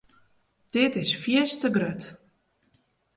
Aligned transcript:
Dit 0.75 0.95
is 1.03 1.15
fierste 1.23 1.69
grut. 1.75 2.03